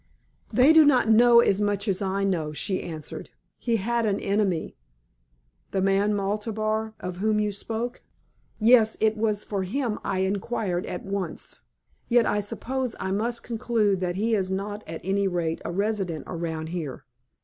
"They 0.51 0.73
do 0.73 0.83
not 0.83 1.09
know 1.09 1.41
as 1.41 1.61
much 1.61 1.87
as 1.87 2.01
I 2.01 2.23
know," 2.23 2.53
she 2.53 2.81
answered. 2.81 3.29
"He 3.59 3.75
had 3.75 4.07
an 4.07 4.19
enemy." 4.19 4.75
"The 5.69 5.81
man 5.83 6.15
Maltabar, 6.15 6.95
of 6.99 7.17
whom 7.17 7.39
you 7.39 7.51
spoke?" 7.51 8.01
"Yes. 8.59 8.97
It 8.99 9.15
was 9.15 9.43
for 9.43 9.61
him 9.61 9.99
I 10.03 10.21
inquired 10.21 10.87
at 10.87 11.05
once. 11.05 11.57
Yet 12.07 12.25
I 12.25 12.39
suppose 12.39 12.95
I 12.99 13.11
must 13.11 13.43
conclude 13.43 13.99
that 13.99 14.15
he 14.15 14.33
is 14.33 14.49
not 14.51 14.83
at 14.87 15.01
any 15.03 15.27
rate 15.27 15.61
a 15.63 15.71
resident 15.71 16.23
around 16.25 16.69
here. 16.69 17.05